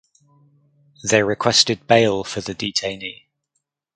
They 1.03 1.21
requested 1.21 1.85
bail 1.85 2.23
for 2.23 2.41
the 2.41 2.55
detainee. 2.55 3.25